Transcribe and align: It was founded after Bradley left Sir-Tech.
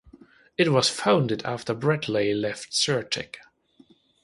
It 0.57 0.71
was 0.71 0.89
founded 0.89 1.43
after 1.45 1.75
Bradley 1.75 2.33
left 2.33 2.73
Sir-Tech. 2.73 3.37